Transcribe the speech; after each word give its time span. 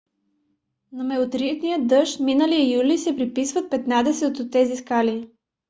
на 0.95 1.03
метеоритния 1.09 1.77
дъжд 1.91 2.19
миналия 2.29 2.69
юли 2.77 2.97
се 2.97 3.15
приписват 3.17 3.69
петнадесет 3.71 4.39
от 4.39 4.51
тези 4.51 4.75
скали 4.75 5.29